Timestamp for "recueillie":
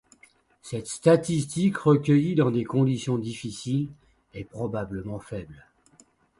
1.77-2.33